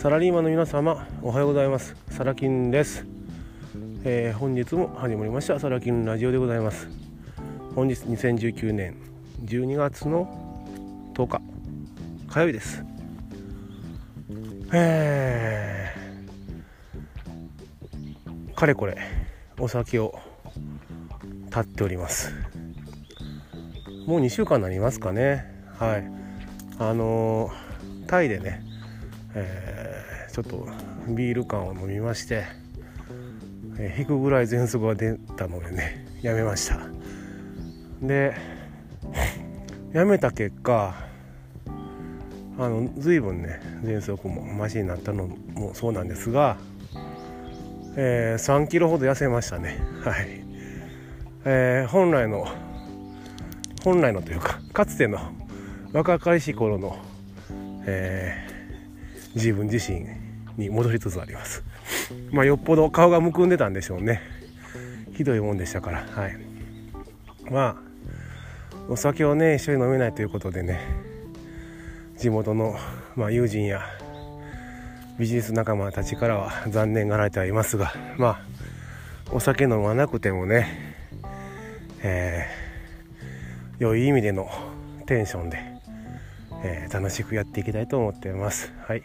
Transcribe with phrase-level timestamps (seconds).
[0.00, 1.94] サラリーマンの皆様おはようございます。
[2.08, 3.04] サラキンです、
[4.02, 5.60] えー、本日も始まりました。
[5.60, 6.88] サラキンラジオでございます。
[7.74, 8.96] 本日2019年
[9.44, 10.64] 12月の
[11.12, 11.42] 10日
[12.30, 12.82] 火曜日です。
[14.72, 15.94] え、
[18.56, 18.96] かれこれ
[19.58, 20.18] お酒を
[21.48, 22.32] 立っております。
[24.06, 25.44] もう2週間になりますかね。
[25.78, 26.10] はい。
[26.78, 28.64] あのー、タイでね、
[29.34, 29.89] え、
[30.32, 30.66] ちょっと
[31.08, 32.44] ビール缶を飲みまして、
[33.78, 36.80] えー、引くぐらい喘息が出たのでねやめました。
[38.02, 38.34] で
[39.92, 40.94] やめた結果
[42.58, 46.58] あの随分ね喘息もマシになったのもそうなんですが、
[47.96, 49.78] えー、3キロほど痩せましたね。
[50.04, 50.44] はい、
[51.44, 52.46] えー、本来の
[53.82, 55.18] 本来のというかかつての
[55.92, 56.98] 若かりし頃の、
[57.86, 60.19] えー、自分自身
[60.60, 61.64] に戻りつつあります。
[62.30, 64.20] まあよっぽど顔がむくんでたんでしょうね。
[65.12, 66.06] ひどいもんでしたから。
[66.12, 66.36] はい。
[67.50, 67.90] まあ
[68.88, 70.80] お酒をね一緒に飲めないということでね
[72.16, 72.76] 地元の、
[73.16, 73.82] まあ、友人や
[75.18, 78.40] ビジネス仲間たちからは残念がられてはいますがまあ
[79.32, 80.96] お酒飲まなくてもね、
[82.02, 84.50] えー、良い意味での
[85.06, 85.58] テンションで、
[86.64, 88.72] えー、楽しくやっていきたいと思っています。
[88.88, 89.02] はい。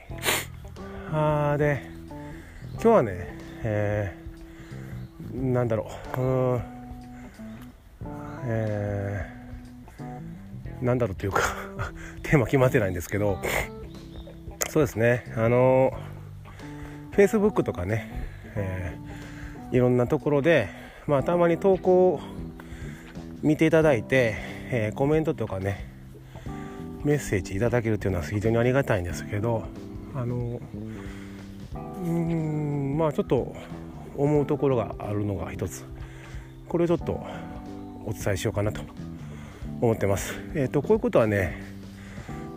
[1.12, 1.90] あで
[2.74, 6.62] 今日はね、えー、なんだろううん
[8.48, 9.36] えー
[10.82, 11.42] なんだろうというか
[12.24, 13.40] テーマ決まってないんですけど
[14.70, 15.92] そうですねあの
[17.14, 18.12] Facebook とかね、
[18.56, 20.68] えー、いろんなところで、
[21.08, 22.20] まあ、たまに投稿を
[23.42, 24.36] 見ていただいて、
[24.70, 25.88] えー、コメントとかね
[27.04, 29.64] メッセージいただけるというのは非常にありがたいんですけど
[30.16, 30.62] あの
[32.04, 33.54] うんまあちょっと
[34.16, 35.84] 思うところがあるのが一つ。
[36.70, 37.22] これをちょっと
[38.06, 38.82] お伝えしようかなと
[39.82, 40.34] 思ってます。
[40.54, 41.62] えーと、こういうことはね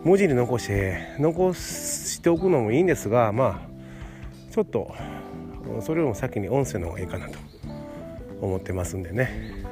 [0.03, 4.95] 文字に残して残しておくのもいいんですがまあちょっと
[5.81, 7.37] それよりも先に音声の方がいいかなと
[8.41, 9.63] 思ってますんでね。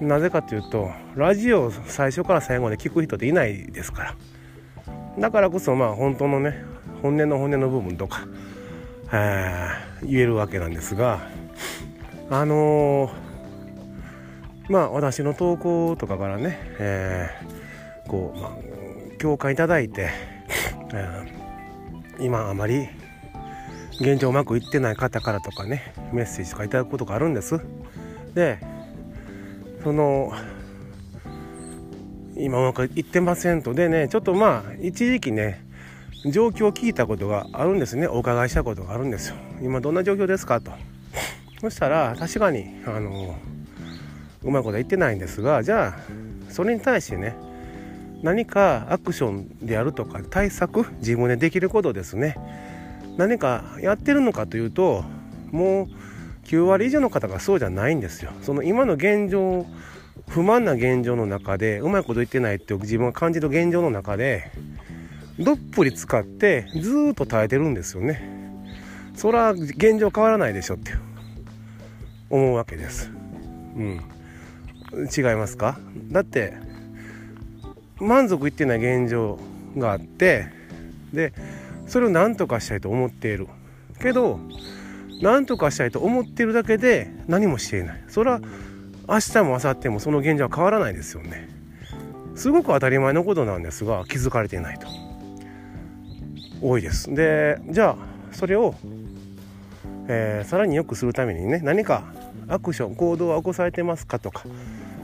[0.00, 4.16] なぜかというとラジオを最初から最後まで聞く人っていないですから。
[5.18, 6.71] だからこそまあ本当のね
[7.02, 8.26] 本音の本音の部分とか
[10.02, 11.20] 言えるわけなんですが
[12.30, 13.32] あのー
[14.68, 18.50] まあ私の投稿とかからね、えー、こう、まあ、
[19.20, 20.10] 共感いただいて、
[20.94, 22.88] えー、今あまり
[24.00, 27.60] 現状うまくいってない方からとかねメッセージとかいただくことがあるんです。
[28.34, 28.58] で
[29.82, 30.32] その
[32.36, 33.74] 今うまくいってませんと。
[33.74, 35.66] でねちょっとまあ一時期ね
[36.26, 38.06] 状況を聞いたことがあるんですね。
[38.06, 39.36] お伺いしたことがあるんですよ。
[39.60, 40.70] 今どんな状況ですかと。
[41.60, 43.36] そしたら確かにあの
[44.42, 45.98] うまいことは言ってないんですがじゃあ
[46.48, 47.36] それに対してね
[48.22, 52.36] 何かアクションであるとか対策自分でできることですね。
[53.16, 55.04] 何かやってるのかというと
[55.50, 55.88] もう
[56.46, 58.32] 9割以上の方がそうじゃないんですよ。
[58.42, 59.66] その今の現状
[60.28, 64.50] 不満な現状の中でうまいこと言ってないって自分が感じる現状の中で
[65.38, 68.22] どっぷり使ってずっと耐えてるんですよね。
[69.14, 70.92] それは現状変わらないでしょって
[72.30, 73.10] 思うわけです。
[73.76, 74.00] うん。
[75.16, 75.78] 違いますか？
[76.10, 76.54] だって
[77.98, 79.38] 満足いってない現状
[79.78, 80.48] があって
[81.12, 81.32] で
[81.86, 83.48] それを何とかしたいと思っている。
[84.00, 84.38] けど
[85.22, 88.04] 何とかしたいと思っているだけで何もしていない。
[88.08, 88.40] それは
[89.08, 91.48] 明日も明後日もその現状は変わらないですよね。
[92.34, 94.86] すごく当たり前のことなんですが気づかれていないと。
[96.62, 97.12] 多いです。
[97.12, 97.96] でじゃあ
[98.32, 98.74] それを、
[100.08, 102.04] えー、さらに良くするためにね何か
[102.48, 104.44] アクション行動は起こされてますかとか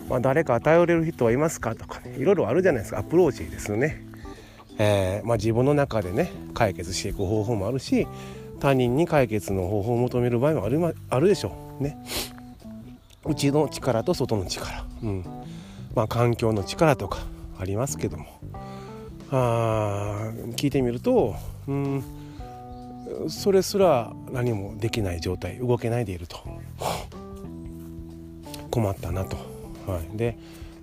[0.09, 2.99] まあ、誰か頼れる人はいますかとかねいろいろあるじゃないですか。
[3.01, 4.03] アプローチですよね、
[4.79, 8.07] えー、まあ、自分の中でね解決していく方法もあるし
[8.59, 11.99] 他人に解決の方法を求める場合もあるまあるでしょうね。
[13.25, 15.25] うちの力と外の力、うん。
[15.95, 17.19] まあ、環境の力とか
[17.61, 18.25] ありますけども。
[19.31, 21.35] あ聞いてみると、
[21.67, 22.05] うん、
[23.29, 26.39] それすら何もできない状態動けないでいると。
[28.71, 29.37] 困ったなと。
[29.87, 30.37] はい、で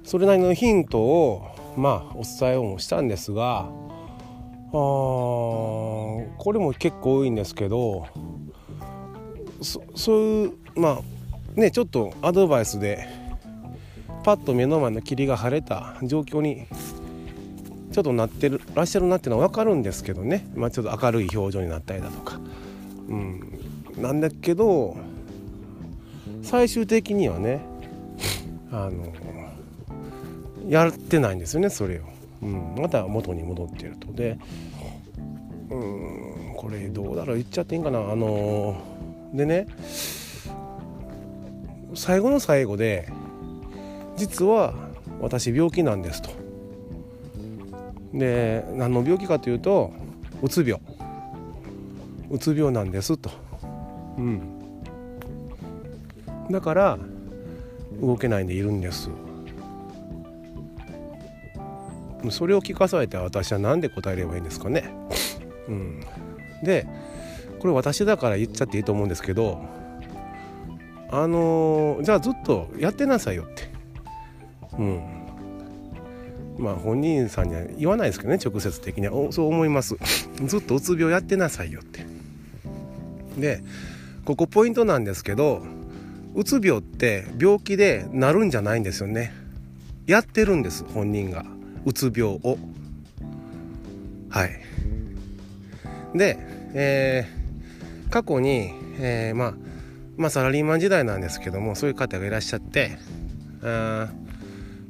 [0.04, 1.46] それなりのヒントを
[1.78, 8.08] まあお伝えをしたんですがあこれも結構多いんですけど
[9.62, 11.02] そういうま
[11.56, 13.08] あねちょっとアドバイスで
[14.24, 16.66] パッと目の前の霧が晴れた状況に
[17.96, 22.42] ちょっとなってるらっしゃるなっていうのは分かるんですけどね、まあ、ちょっと明るい表情になったりだとか、
[23.08, 23.42] うん、
[23.96, 24.98] なんだけど
[26.44, 27.62] 最終的にはね
[28.70, 29.14] あの
[30.68, 32.02] やってないんですよねそれを、
[32.42, 34.12] うん、また元に戻ってると。
[34.12, 34.38] で
[35.70, 36.54] うん。
[36.58, 38.00] これどうだろう言っちゃっていいんかな。
[38.12, 38.76] あの
[39.34, 39.68] でね
[41.94, 43.08] 最後の最後で
[44.18, 44.74] 実は
[45.22, 46.45] 私病気なんですと。
[48.16, 49.92] で何の病気かというと
[50.42, 50.82] うつ病。
[52.30, 53.30] うつ病なんですと。
[54.18, 54.42] うん。
[56.50, 56.98] だから
[58.02, 59.10] 動けないんでいるんです。
[62.32, 64.90] それを聞かされて私は何で答えればいいんですかね。
[65.68, 66.00] うん。
[66.64, 66.88] で
[67.60, 69.62] これ私だから言っちゃっていいと思うんですけど
[71.12, 73.70] あのー、じゃあずっとやってなさいよって。
[74.78, 75.15] うん。
[76.58, 79.32] まあ本人さんには言わないですけどね直接的には。
[79.32, 79.96] そう思います。
[80.46, 82.06] ずっとうつ病やってなさいよって。
[83.40, 83.62] で
[84.24, 85.64] ここポイントなんですけど
[86.34, 89.34] うつ病って病気でなるんじゃないんですよね。
[90.08, 91.46] やってるんです本人が。
[91.86, 92.58] うつ病を。
[94.30, 94.52] はい。
[96.16, 96.38] で、
[96.74, 99.54] えー、過去に、えー、まあ
[100.18, 102.98] まあサラリーマン時代なんですけどもそういう方がいらっしゃって
[103.64, 104.10] あ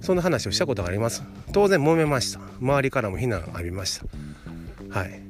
[0.01, 1.23] そんな話をしたことがあります。
[1.55, 2.41] 当然揉めました。
[2.59, 4.99] 周りからも非難浴びました。
[4.99, 5.21] はい。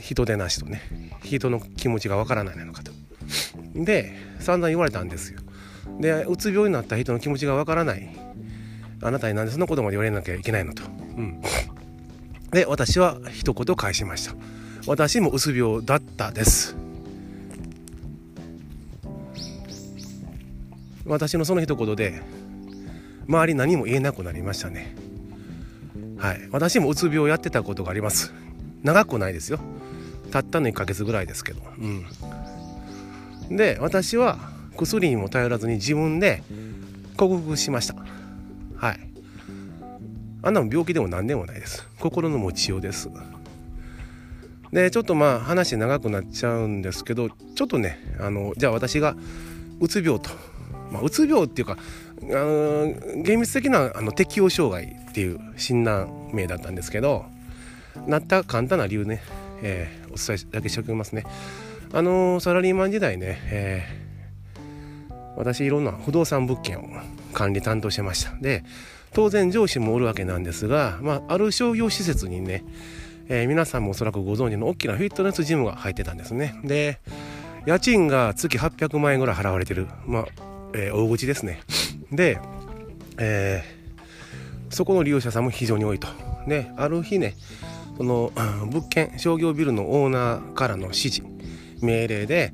[0.00, 0.80] 人でなしとね。
[1.22, 2.90] 人の気持ちがわからないのかと。
[3.74, 5.40] で散々言われたんですよ。
[6.00, 8.16] でうつ病になった人の気持ちがわからない。
[9.02, 11.42] あなたになんでそんなことまで言われなきゃいけないのと、うん、
[12.52, 14.34] で私は一言返しました。
[14.86, 16.74] 私もうつ病だったです。
[21.04, 22.22] 私のその一言で
[23.28, 25.04] 周り何も言えなくなりましたね。
[26.18, 26.48] はい。
[26.50, 28.32] 私もうつ病やってたことがあります。
[28.82, 29.58] 長くないですよ。
[30.30, 31.62] たったの1ヶ月ぐらいですけど。
[31.78, 33.56] うん。
[33.56, 34.38] で私は
[34.76, 36.42] 薬にも頼らずに自分で
[37.16, 37.94] 克服しました。
[38.76, 39.00] はい。
[40.42, 41.86] あんなの病気でも何でもないです。
[41.98, 43.10] 心の持ちようです。
[44.72, 49.16] でちょっとまあ話長くなっちゃうんですけどちょっとねあのじゃあ私が
[49.80, 50.30] うつ病と。
[50.90, 51.78] まあ、うつ病っていうか
[52.22, 57.26] あの厳密的なあの適応障害っていう診断名だったんですけど
[58.06, 59.22] なった簡単な理由ね、
[59.62, 61.24] えー、お伝えだけしておきますね。
[61.92, 66.84] あのサラリーマン時代ね、えー、私いろんな不動産物件を
[67.32, 68.34] 管理担当してました。
[68.40, 68.64] で
[69.12, 72.64] 当然上司もおるわけなんですが、まあ、ある商業施設にね、
[73.28, 76.54] えー、皆さんもおそらくご存知の大きなフィットネスジムが入ってたんですね。
[76.64, 76.98] で
[77.66, 80.26] 家賃が月800万円ぐらい払われてる、まあ、
[80.74, 81.60] えー、大口ですね
[82.12, 82.38] で、
[83.18, 86.08] えー、そこの利用者さんも非常に多いと。
[86.46, 87.34] である日ね
[87.96, 88.32] その
[88.70, 91.22] 物件商業ビルのオーナーからの指示
[91.80, 92.52] 命令で、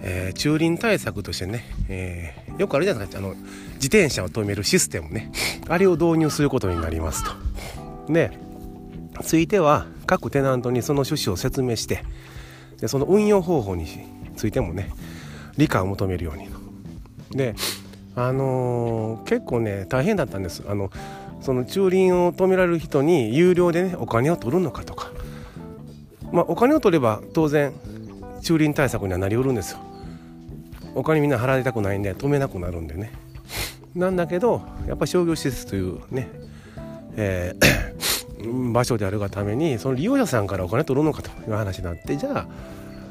[0.00, 3.24] えー、駐輪対策としてね、えー、よくあるじゃないですか。
[3.24, 3.34] あの
[3.74, 5.30] 自転車を止めるシステムね。
[5.68, 8.12] あれを導入することになりますと。
[8.12, 8.30] で
[9.22, 12.04] ついては各テナントにその趣旨を説明して
[12.80, 13.86] でその運用方法に
[14.36, 14.90] ついてもね
[15.56, 16.58] 理解を求めるようにと。
[17.36, 17.54] で
[18.14, 20.62] あのー、結構ね大変だったんです。
[20.68, 20.90] あの
[21.40, 25.10] その駐輪を止められる人に有料でねお金を取るのかとか。
[26.30, 27.72] まあお金を取れば当然
[28.42, 29.78] 駐輪対策にはなりうるんですよ。
[30.94, 33.12] お金みんな払いたくないんで止めなくなるんでね。
[33.94, 36.28] なんだけどやっぱ商業施設というね、
[37.16, 42.46] えー、 場所であるがためにその利用者さんからお金取るのかという話になってじゃあ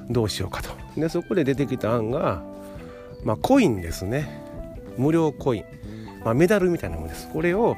[0.10, 0.70] どうしようかと。
[0.96, 2.44] でそこで出てきた案が
[3.24, 4.41] まあ、コインですね。
[4.98, 5.64] 無料コイン、
[6.24, 7.30] まあ、メダルみたいなものです。
[7.30, 7.78] これを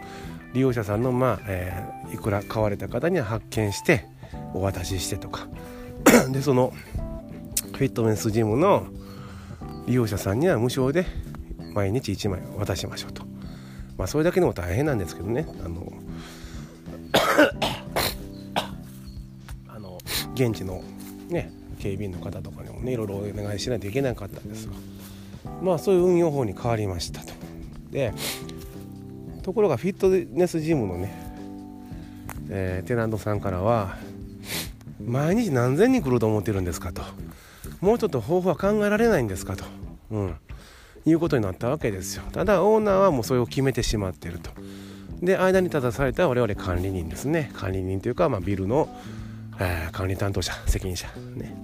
[0.53, 4.05] 利用者さんの、まあえー、いくら買われた方には発見して
[4.53, 5.48] お渡ししてとか。
[6.32, 6.74] でその
[7.74, 8.86] フィットネスジムの
[9.88, 11.05] 利用者さんには無償で
[11.74, 13.24] 毎日1枚渡しましょうと。
[13.98, 15.48] まあそれだけでも大変なんですけどね。
[15.63, 15.91] あの
[19.67, 19.98] あの
[20.34, 20.84] 現地の
[21.29, 24.74] ね警備員の方とかにもねいろいろお願いしないといけなかったんですが。
[25.62, 27.33] まあそういう運用法に変わりましたと。
[27.91, 28.13] で
[29.43, 31.13] ところがフィットネスジムのね、
[32.50, 33.97] えー、テナントさんからは
[35.05, 37.01] 毎日何千人来ると思ってるんですかと。
[37.81, 39.65] もうちょっと方法は考えられないんですかと、
[40.12, 40.35] うん、
[41.05, 42.23] いうことになったわけですよ。
[42.31, 44.51] ただオーナーはもうそれを決めてしまっていると。
[45.21, 47.51] で間に立たされた我々管理人ですね。
[47.53, 48.88] 管理人というか、まあ、ビルの、
[49.59, 51.55] えー、管理担当者責任者ね。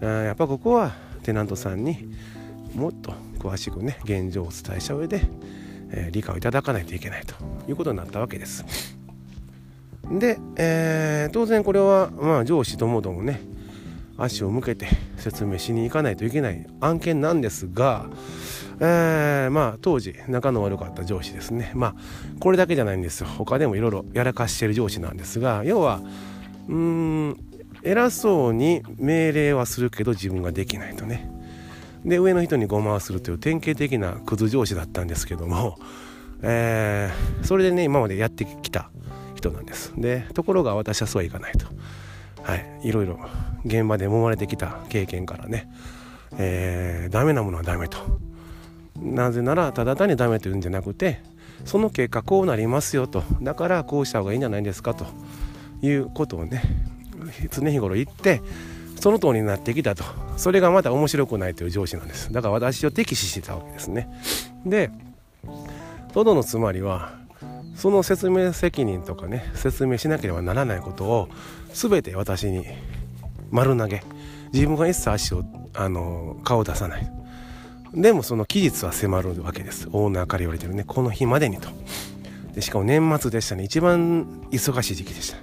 [0.00, 2.14] やっぱここはテナントさんに
[2.74, 5.22] もっと詳しくね現状をお伝えした上で、
[5.90, 7.34] えー、理解をいただかないといけないと
[7.68, 8.64] いうことになったわけです。
[10.10, 13.40] で、えー、当然これは、まあ、上司ともどもね
[14.18, 18.06] 足を向けて説明しに行かないといけない案件なんですが、
[18.80, 21.72] えー、まあ当時仲の悪かった上司ですね。
[21.74, 21.94] まあ
[22.40, 23.26] これだけじゃないんですよ。
[23.26, 26.00] 他でもいろいろやらかしてる上司なんですが要は
[26.68, 27.36] うーん
[27.82, 31.39] 偉そうに命令はするけど自分ができないとね。
[32.04, 35.78] で上の人にごまをするという典型的なクズ上司だったんですけども、
[36.42, 38.90] えー、それでね今までやってきた
[39.34, 39.92] 人なんです。
[39.96, 41.66] でところが私はそうはいかないと。
[42.42, 42.80] はい。
[42.82, 43.18] いろいろ
[43.64, 45.68] 現場で揉まれてきた経験からね、
[46.38, 47.98] えー、ダメなものはダメと。
[48.98, 51.22] なぜならただ単にダメというんじゃなくて
[51.64, 53.22] その結果こうなりますよと。
[53.42, 55.06] だからこうした方がいいんじゃないですかと
[55.82, 56.62] いうことをね
[57.50, 58.40] 常日頃言って
[59.00, 60.04] その通りになってきたと。
[60.36, 62.32] それがまた面白くないという上司なんです。
[62.32, 64.08] だから私を敵視してたわけですね。
[64.64, 64.90] で
[66.12, 67.12] トドのつまりは
[67.74, 71.28] その説明責任とかね説明しなければならないことを
[71.72, 72.66] 全て私に
[73.50, 74.02] 丸投げ。
[74.52, 77.10] 自分が一切足をあの顔を出さない。
[77.94, 79.88] でもその期日は迫るわけです。
[79.92, 80.84] オーナーから言われてるね。
[80.86, 81.68] この日までにと。
[82.54, 83.64] でしかも年末でしたね。
[83.64, 85.38] 一番忙しい時期でした。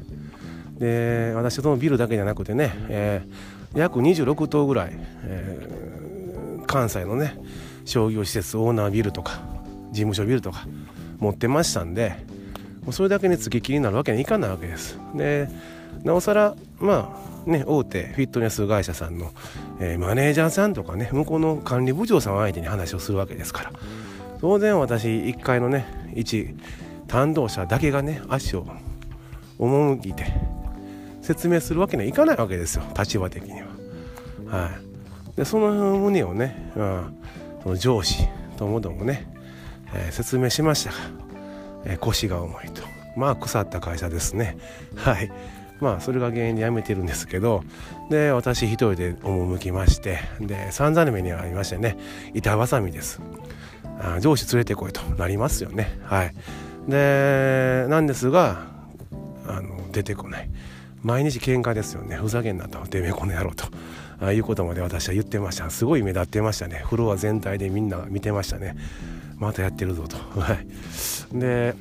[0.79, 4.91] で私そのビルだけじゃなくてね、えー、約26棟ぐらい、
[5.24, 7.38] えー、関西のね
[7.86, 9.41] 商業施設オーナービルとか
[9.91, 10.67] 事務所ビルとか
[11.19, 12.15] 持ってましたんで
[12.84, 14.98] もうそれだけにつききりになるわけにはいかないわけです。
[15.15, 15.50] で
[16.03, 19.31] なおさらまあね大手フィットネス会社さんの、
[19.79, 23.72] えー、マネージャーさんとかね向こうの管理部長さん相手に話をするわけですから。
[24.39, 26.55] 当然私1階のね一
[27.07, 28.67] 担当者だけがね足を
[29.60, 30.25] 赴いて
[31.27, 33.67] 説明するわけにはいかないわけですよ立場的には。
[34.48, 34.69] は
[35.34, 37.17] い、でその旨をね、うん、
[37.63, 39.27] その上司ともどもね、
[39.93, 40.91] えー、説明しました。
[40.91, 40.98] が、
[41.84, 42.81] えー、腰が重いと。
[43.17, 44.57] まあ腐った会社ですね。
[44.96, 45.29] はい。
[45.81, 47.62] まあそれが原因で辞めてるんですけど
[48.10, 51.98] で私一人で赴きましてで散々な目に遭いましてね
[52.34, 53.22] 板挟みです。
[54.00, 56.00] あ上司連れてこいとなりますよね。
[56.03, 56.34] はい。
[56.88, 58.67] でなんですが
[59.46, 60.50] あの出てこない。
[61.07, 62.17] 毎日喧嘩ですよね。
[62.17, 62.79] ふざけんなと。
[62.85, 63.63] てめえこの野郎と。
[64.19, 65.69] ああいうことまで私は言ってました。
[65.69, 66.83] すごい目立ってましたね。
[66.85, 68.75] フロア全体でみんな見てましたね。
[69.37, 70.17] またやってるぞと。
[70.37, 70.67] はい。
[71.39, 71.75] で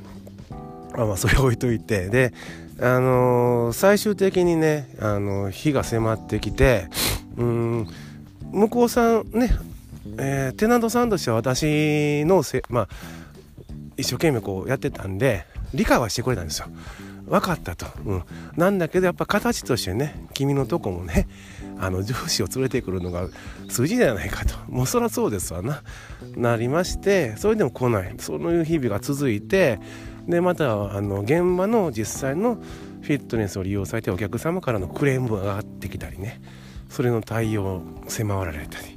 [0.94, 2.08] まあまあそれ置いといて。
[2.08, 2.32] で
[2.78, 6.88] あのー、最終的にね、あのー、日が迫ってきて
[7.36, 7.88] うん
[8.52, 9.50] 向こうさんね、
[10.18, 12.88] えー、テナントさんとしては私のせまあ
[13.96, 16.68] 一生懸命こうやってたんで理解はしてくれたんですよ。
[17.26, 18.22] 分かったと、うん、
[18.56, 21.28] なんだけどやっぱ形としてね君のとこもね
[21.78, 23.28] あの上司を連れてくるのが
[23.68, 24.54] 筋じゃないかと。
[24.68, 25.82] もうそりゃそうですわな。
[26.36, 28.14] なりましてそれでも来ない。
[28.18, 29.78] そういう日々が続いて
[30.26, 32.56] でまたあの現場の実際の
[33.02, 36.40] フィットネスを利用されてお客様からのクレームが上がってきたりね。
[36.88, 38.96] それの対応を迫られたり。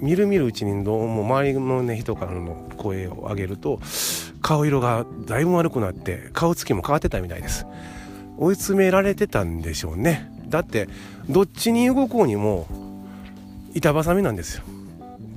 [0.00, 3.80] みるみるうちにどうも周りの、ね、人からの声を上げると
[4.40, 7.66] 顔色がだいぶ悪くなって顔つきも変わってたみたいです。
[8.38, 10.30] 追い詰められてたんでしょうね。
[10.48, 10.88] だって
[11.28, 12.66] どっちに動こうにも
[13.74, 14.64] 板挟みなんですよ。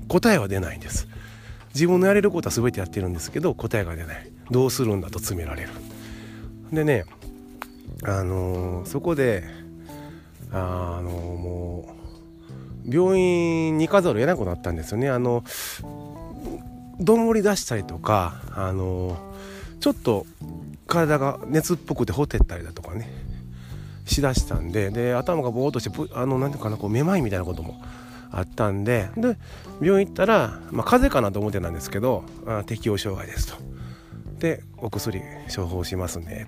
[0.07, 1.07] 答えは出ないんです。
[1.73, 4.31] 自分のやれることは全てやってるんですけど答えが出ない。
[4.51, 5.69] どうするんだと詰められる。
[6.71, 7.05] でね
[8.03, 9.43] あのー、そこで
[10.51, 11.95] あのー、も
[12.85, 15.09] う病院に行かざるを得なくなったんですよね。
[15.09, 15.43] あの
[16.99, 19.17] どんぶり出したりとかあの
[19.79, 20.25] ちょっと
[20.87, 23.09] 体が熱っぽくてほてったりだとかね
[24.05, 27.81] しだしたんでで頭がぼーっとしてあのなんていうかなこうめまいみたいなことも
[28.31, 29.37] あったんでで
[29.81, 33.55] 病院行ったら、まあ、風邪かなと思ってたんですけどあ適応障害ですと。
[34.39, 35.21] でお薬
[35.55, 36.47] 処方しますね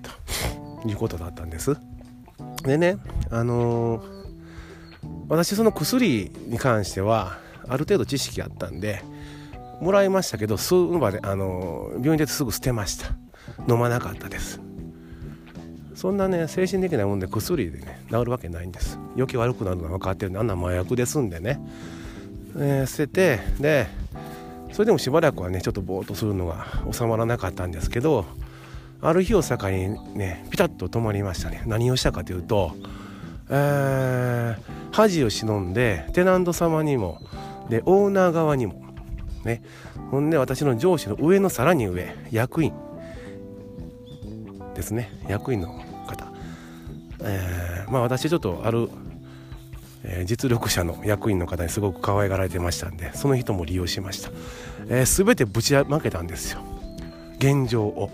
[0.83, 1.77] ということだったんです。
[2.63, 2.97] でね
[3.29, 4.05] あのー、
[5.29, 7.37] 私その薬に関しては
[7.67, 9.01] ある程度知識あったんで
[9.81, 13.07] もらいましたけどその場であの病院ですぐ捨てました。
[13.69, 14.59] 飲まなかったです。
[15.93, 18.99] そんなね精神的なもんで薬でね治るわけないんです。
[19.15, 21.59] 余計悪くなるのが分かってるんであんな麻薬ですんでね、
[22.57, 23.87] えー、捨ててで
[24.71, 28.25] それでもしばらくはねちょっとぼーっとするのが収まらなかったんですけど
[29.01, 31.63] ある日を境にねピタッと止まりましたね。
[31.65, 32.75] 何をしたかというと、
[33.49, 34.57] えー、
[34.91, 37.21] 恥を忍んでテナント様にも
[37.69, 38.84] でオーナー側にも
[39.45, 39.63] ね。
[40.11, 42.73] ほんで私の上司の上のさらに上役員。
[44.75, 45.09] ですね。
[45.27, 45.69] 役員の
[46.05, 46.27] 方、
[47.21, 48.89] えー、まあ私ちょっとある、
[50.03, 54.31] えー、実力者の役員の方にすごく可愛がられてましたんでその人も利用しました、
[54.89, 56.59] えー、全てぶちまけたんですよ。
[57.39, 58.11] 現状を。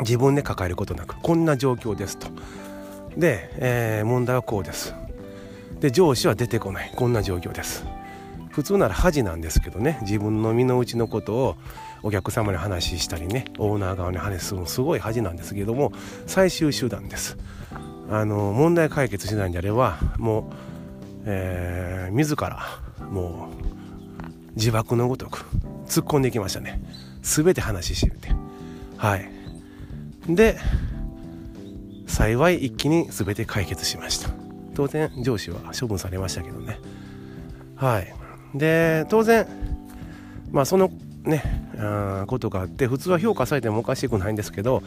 [0.00, 1.16] 自分で抱えることなく。
[1.20, 2.28] こんな状況ですと。
[3.16, 4.94] で、えー、問題はこうです。
[5.80, 6.92] で上司は出てこない。
[6.94, 7.84] こんな状況です。
[8.58, 10.00] 普通なら恥なんですけどね。
[10.02, 11.56] 自分の身の内のことを
[12.02, 13.44] お客様に話したりね。
[13.56, 15.92] オーナー側に話するのすごい恥なんですけども
[16.26, 17.38] 最終手段です。
[18.10, 22.66] あの問題解決しないんであればもう、えー、自ら
[23.12, 23.48] も
[24.26, 25.44] う自爆のごとく
[25.86, 26.80] 突っ込んでいきましたね。
[27.22, 28.34] 全て話ししてて。
[28.96, 29.30] はい。
[30.28, 30.58] で
[32.08, 34.30] 幸い一気に全て解決しました。
[34.74, 36.80] 当然上司は処分されましたけどね。
[37.76, 38.18] はい。
[38.54, 39.46] で当然
[40.50, 40.90] まあその
[41.24, 41.42] ね
[41.78, 44.82] あことがあって普通は評価されてもおかしくないんですけど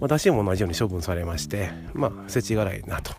[0.00, 3.12] 私も同じように処分されましてまあ世知辛いなと。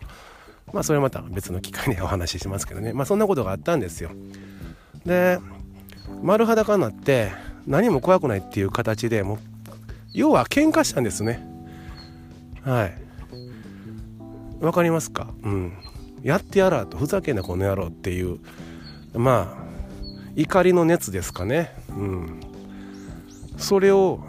[0.72, 2.92] まあそれまた別の機会でお話ししますけどね。
[2.92, 4.10] まあそんなことがあったんですよ。
[5.04, 5.38] で
[6.22, 7.32] 丸裸になって
[7.66, 9.38] 何も怖くないっていう形でもう
[10.12, 11.44] 要は喧嘩したんですね。
[12.62, 12.94] はい。
[14.64, 15.28] わかりますか？
[15.42, 15.72] うん。
[16.22, 16.98] やってやらと。
[16.98, 18.38] ふざけんなこの野郎っていう。
[19.14, 19.59] まあ
[20.40, 21.70] 怒りの熱ですかね。
[21.90, 22.40] うん。
[23.58, 24.24] それを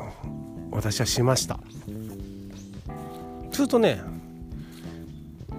[0.70, 1.58] 私はしました。
[3.52, 4.02] するとね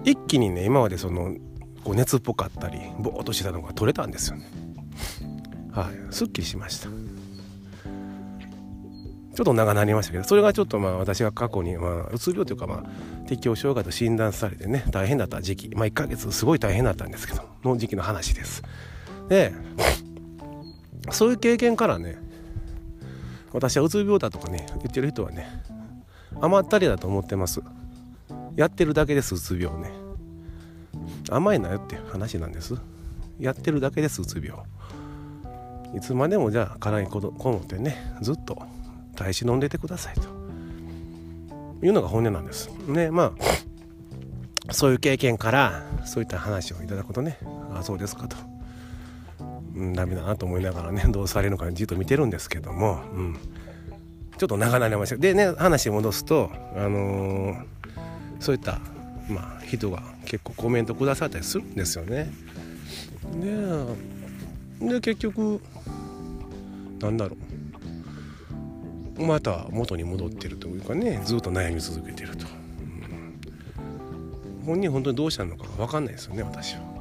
[0.03, 1.35] 一気にね今までその
[1.83, 4.45] こう熱っぽかったりぼーっとしてたのが取れたんですよね。
[5.71, 6.13] はい。
[6.13, 6.89] すっきりしました。
[6.89, 18.61] ちょっと長なりましたけどそれがちょっとまあ私が過去にまあうつ病というかまあ適応障害と診断されてね大変だった時期まあ1ヶ月すごい大変だったんですけどの時期の話です。
[19.29, 19.51] で
[21.11, 22.17] そういう経験からね
[23.51, 25.47] 私はうつ病だとかね言ってる人はね
[26.41, 27.61] 甘ったりだと思ってます。
[28.55, 29.91] やってるだけですうつ病ね。
[31.29, 32.75] 甘いなよって話なんです。
[33.39, 34.51] やってるだけですうつ病。
[35.95, 38.61] いつまでもじゃあ辛いこもってねずっと
[39.15, 40.27] 耐え忍んでてくださいと。
[41.85, 42.69] いうのが本音なんです。
[42.87, 43.33] ねま
[44.67, 47.37] あそういう経験からそういった話をいただくとね
[47.73, 48.52] ああそうですかと。
[49.75, 53.37] うん、ダメだなと思いながらねどうされるのかじっと見てるんですけども、うん、
[54.37, 55.17] ちょっと長なりました。
[55.17, 57.65] でね話戻すと、あのー、
[58.39, 58.79] そういった、
[59.29, 62.31] まあ、人が結構コメントくださったりするんですよね。
[64.81, 65.61] でで結局
[66.99, 69.23] なんだろう。
[69.25, 72.47] また元に戻ってるというかねずっと悩み続けてると、
[74.59, 76.92] うん、本人本当にどうしたのか分かんないですよね私は。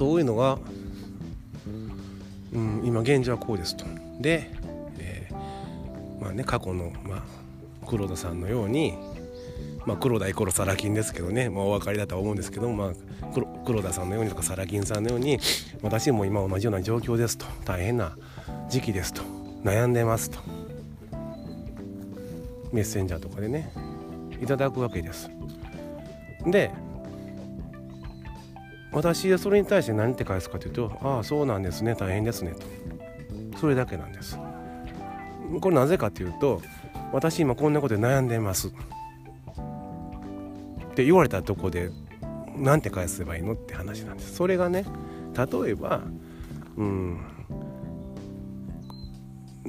[0.00, 0.58] と多いのが、
[2.54, 3.84] うん、今現状はこうですと。
[4.18, 4.50] で、
[4.98, 7.22] えー、まあね過去の、まあ、
[7.86, 8.94] 黒田さんのように、
[9.84, 15.38] まあ、黒田イコールサラ金ですけどね、まあ、お分かりだとは思うんですけど、まあ、黒黒田さんのようにとかサラ金さんのように
[15.82, 18.16] 私も今同じような状況ですと大変な
[18.70, 19.20] 時期ですと
[19.64, 20.38] 悩んでますと
[22.72, 23.70] メッセンジャーとかでね
[24.40, 25.28] いただくわけです。
[26.46, 26.70] で
[28.92, 32.52] 私はそれに対して何て返すかというと「ああそうなんですね大変ですね」
[33.52, 33.58] と。
[33.58, 34.38] それだけなんです。
[35.60, 36.62] これなぜかというと
[37.12, 38.68] 私今こんなことで悩んでます。
[38.68, 38.72] っ
[40.94, 41.90] て言われたとこで
[42.56, 44.34] 何て返せばいいのって話なんです。
[44.34, 44.84] それがね
[45.36, 46.02] 例えば
[46.76, 47.18] うん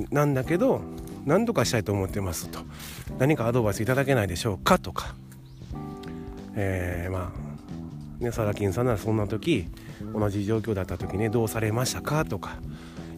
[0.09, 0.81] なんだけど
[1.25, 2.59] 何とかしたいと思ってますと。
[3.19, 5.15] 何かアドバイスいただけないでしょうかとか。
[6.55, 7.50] えー、まあ
[8.21, 9.67] ね、サラ金さんならそんな時
[10.13, 12.57] 同じ状況だった時ねどうされましたかとか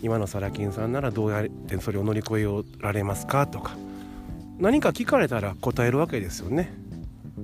[0.02, 2.46] 今のサラ金さんならどうやってそれを乗り越え
[2.80, 3.76] られますかとか
[4.58, 6.74] 何か聞かれたら答えるわけですよね。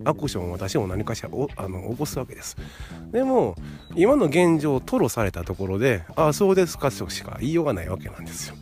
[0.06, 2.56] アクションを私も何かしらあの起こすわけです。
[3.12, 3.56] でも
[3.96, 8.56] 今の現状を吐露されたところで「ああそうですか」としか言いようがないわけなんですよ。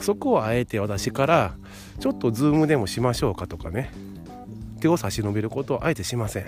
[0.00, 1.56] そこをあえて私から
[1.98, 3.92] ちょっとズームでもしましょうかとかね。
[4.80, 6.44] 手を差し伸べることをあえてしません。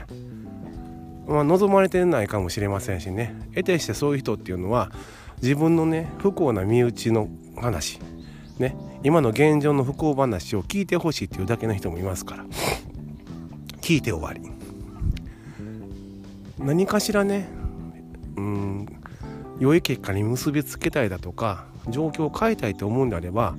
[1.27, 3.35] まあ、望まれてないかもしれませんしね。
[3.55, 4.91] 得てしてそういう人っていうのは
[5.43, 7.99] 自分のね不幸な身内の話。
[8.59, 8.77] ね。
[9.03, 12.45] 今の現状の不幸話を聞いてほしいっていうだけの人もいますから。
[13.81, 14.41] 聞いて終わり。
[16.59, 17.49] 何かしらね
[18.37, 18.87] うん
[19.59, 23.57] 良い結果に結びつけたいだとか状況を変えたいと思うんであれば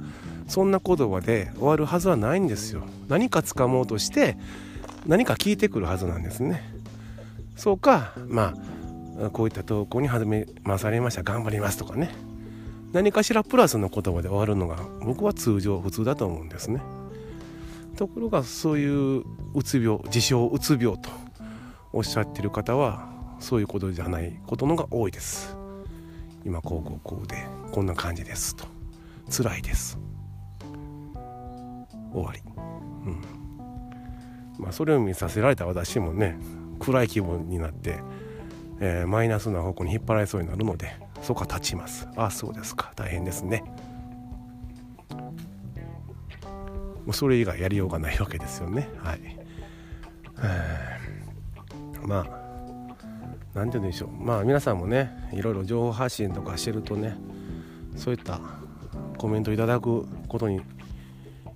[0.48, 2.84] そんな言葉で終わるはずはないんですよ。
[3.08, 4.38] 何か掴もうとして
[5.08, 6.62] 何か聞いてくるはずなんですね。
[7.62, 8.14] そうか。
[8.28, 8.56] ま
[9.24, 11.22] あこういった投稿に始めまされました。
[11.22, 12.10] 頑張りますとかね。
[12.92, 16.82] 何かしらプラスの言葉で終わるのが僕は通常普通だと思うんですね。
[17.98, 21.12] ところがそういううつ病自称うつ病と
[21.94, 23.08] おっしゃってる方は
[23.40, 25.56] そういうことじゃないことのが多いです。
[26.44, 28.66] 今こうこうこうでこんな感じですと。
[29.30, 30.00] 辛いです。
[32.12, 32.42] 終わり。
[33.06, 33.22] うん。
[34.58, 36.40] まあ、それを見させられた私もね
[36.82, 38.00] 暗い気分になって、
[38.80, 42.08] えー、マイナスな方向に引っ張られそうになるのでそこは立ちます。
[42.18, 42.92] ああそうですか。
[42.96, 43.64] 大変ですね。
[47.06, 48.90] もうそれ以外やりようがないわけですよね。
[48.98, 49.20] はい、
[52.04, 52.42] まあ
[53.54, 54.10] 何て言うんでしょう。
[54.12, 57.18] まあ皆さんもねいろいろ情報発信とかしてるとね
[57.96, 58.40] そういった
[59.18, 60.62] コメントいただくことに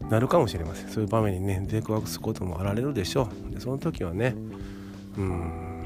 [0.09, 4.35] なるかもしれませんそういう場面にね出くわすこともあられるでしょうでその時はね
[5.17, 5.85] うん。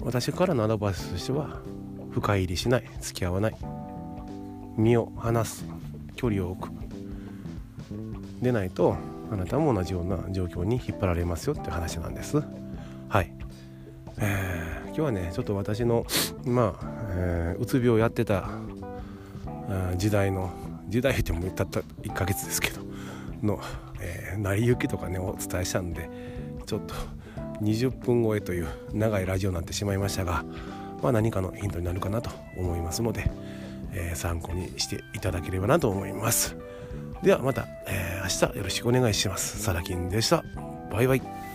[0.00, 1.60] 私からのアドバイスとしては
[2.10, 3.56] 深入りしない付き合わない
[4.76, 5.64] 身を離す
[6.16, 6.72] 距離を置く。
[8.40, 8.96] でないと
[9.30, 12.42] あなたも同じような状況に引っ張られますよって話なんです。
[13.08, 13.32] はい、
[14.18, 16.04] えー、今日はねちょっと私の
[16.44, 18.48] まあ、えー、うつ病やってた
[19.96, 20.50] 時代の
[20.88, 22.82] 時代ってもたった1ヶ月ですけど
[23.42, 23.60] の、
[24.00, 26.10] えー、成り行きとかねお伝えしたんで
[26.66, 26.94] ちょっと
[27.62, 30.44] 20分超えという長いラジオになってしまいましたが、
[31.02, 33.30] まあ、何かのヒントになるかなと思いますので、
[33.92, 36.56] えー、参考にしていただければなと思います。
[37.22, 39.62] ではまた、えー、明日よろしくお願いします。
[39.62, 40.44] サラキンでした。
[40.90, 41.51] バイバイ。